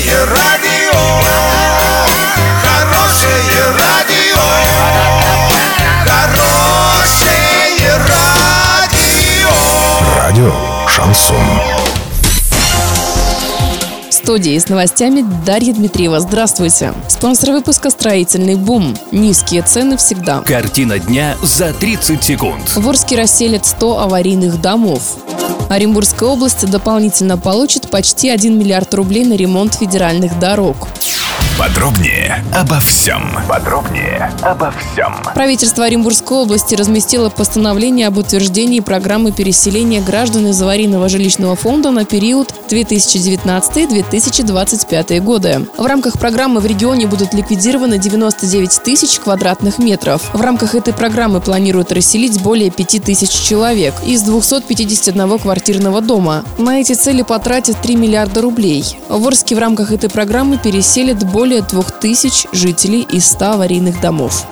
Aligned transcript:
Хорошее 0.00 0.24
радио, 0.24 0.98
хорошее 2.62 3.64
радио, 3.78 4.40
хорошее 6.06 7.96
радио. 8.08 9.50
Радио 10.16 10.52
Шансон. 10.88 11.36
В 14.08 14.12
студии 14.12 14.58
с 14.58 14.68
новостями 14.70 15.22
Дарья 15.44 15.74
Дмитриева. 15.74 16.20
Здравствуйте. 16.20 16.94
Спонсор 17.08 17.50
выпуска 17.50 17.90
«Строительный 17.90 18.54
бум». 18.54 18.96
Низкие 19.12 19.60
цены 19.60 19.98
всегда. 19.98 20.40
Картина 20.40 20.98
дня 20.98 21.36
за 21.42 21.74
30 21.74 22.24
секунд. 22.24 22.74
В 22.74 22.88
Орске 22.88 23.16
расселят 23.16 23.66
100 23.66 23.98
аварийных 23.98 24.62
домов. 24.62 25.18
Оренбургская 25.70 26.28
область 26.28 26.68
дополнительно 26.68 27.38
получит 27.38 27.90
почти 27.90 28.28
1 28.28 28.58
миллиард 28.58 28.92
рублей 28.92 29.24
на 29.24 29.34
ремонт 29.34 29.74
федеральных 29.74 30.36
дорог. 30.40 30.88
Подробнее 31.60 32.42
обо 32.54 32.80
всем. 32.80 33.20
Подробнее 33.46 34.32
обо 34.40 34.72
всем. 34.72 35.14
Правительство 35.34 35.84
Оренбургской 35.84 36.38
области 36.38 36.74
разместило 36.74 37.28
постановление 37.28 38.06
об 38.06 38.16
утверждении 38.16 38.80
программы 38.80 39.30
переселения 39.30 40.00
граждан 40.00 40.46
из 40.46 40.62
аварийного 40.62 41.10
жилищного 41.10 41.56
фонда 41.56 41.90
на 41.90 42.06
период 42.06 42.54
2019-2025 42.70 45.20
годы. 45.20 45.66
В 45.76 45.84
рамках 45.84 46.18
программы 46.18 46.60
в 46.60 46.66
регионе 46.66 47.06
будут 47.06 47.34
ликвидированы 47.34 47.98
99 47.98 48.80
тысяч 48.82 49.18
квадратных 49.18 49.78
метров. 49.78 50.30
В 50.32 50.40
рамках 50.40 50.74
этой 50.74 50.94
программы 50.94 51.42
планируют 51.42 51.92
расселить 51.92 52.40
более 52.40 52.70
5 52.70 53.04
тысяч 53.04 53.28
человек 53.28 53.92
из 54.06 54.22
251 54.22 55.38
квартирного 55.38 56.00
дома. 56.00 56.42
На 56.56 56.80
эти 56.80 56.94
цели 56.94 57.20
потратят 57.20 57.76
3 57.82 57.96
миллиарда 57.96 58.40
рублей. 58.40 58.96
В 59.10 59.26
Орске 59.26 59.56
в 59.56 59.58
рамках 59.58 59.92
этой 59.92 60.08
программы 60.08 60.56
переселят 60.56 61.30
более 61.30 61.49
2000 61.58 62.48
жителей 62.52 63.02
из 63.02 63.26
100 63.26 63.44
аварийных 63.44 64.00
домов. 64.00 64.46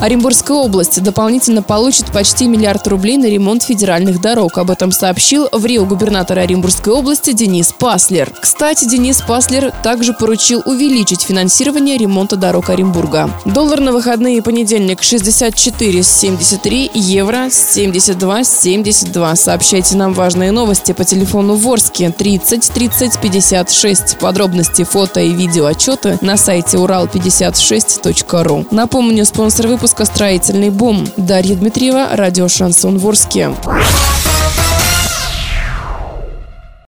Оренбургская 0.00 0.56
область 0.56 1.02
дополнительно 1.02 1.62
получит 1.62 2.12
почти 2.12 2.46
миллиард 2.46 2.86
рублей 2.86 3.16
на 3.16 3.26
ремонт 3.26 3.62
федеральных 3.62 4.20
дорог. 4.20 4.58
Об 4.58 4.70
этом 4.70 4.92
сообщил 4.92 5.48
в 5.50 5.64
Рио 5.64 5.86
губернатор 5.86 6.38
Оренбургской 6.38 6.92
области 6.92 7.32
Денис 7.32 7.72
Паслер. 7.72 8.32
Кстати, 8.40 8.84
Денис 8.84 9.22
Паслер 9.22 9.72
также 9.82 10.12
поручил 10.12 10.62
увеличить 10.66 11.22
финансирование 11.22 11.96
ремонта 11.96 12.36
дорог 12.36 12.68
Оренбурга. 12.68 13.30
Доллар 13.46 13.80
на 13.80 13.92
выходные 13.92 14.42
понедельник 14.42 15.00
64,73, 15.00 16.90
евро 16.94 17.46
72,72. 17.46 19.36
Сообщайте 19.36 19.96
нам 19.96 20.12
важные 20.12 20.52
новости 20.52 20.92
по 20.92 21.04
телефону 21.04 21.54
Ворске 21.54 22.10
30 22.10 22.70
30 22.70 23.18
56. 23.18 24.18
Подробности, 24.18 24.84
фото 24.84 25.20
и 25.20 25.32
видео 25.32 25.66
отчеты 25.66 26.18
на 26.20 26.36
сайте 26.36 26.76
урал56.ру. 26.76 28.66
Напомню, 28.70 29.24
спонсор 29.24 29.66
выпуска 29.86 30.04
«Строительный 30.04 30.70
бум». 30.70 31.06
Дарья 31.16 31.54
Дмитриева, 31.54 32.08
радио 32.16 32.48
«Шансон 32.48 32.98
Ворске». 32.98 33.52